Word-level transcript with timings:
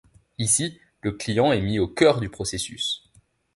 Ici, 0.39 0.79
le 1.01 1.11
client 1.11 1.51
est 1.51 1.61
mis 1.61 1.77
au 1.77 1.87
cœur 1.87 2.19
du 2.21 2.27
processus. 2.29 3.11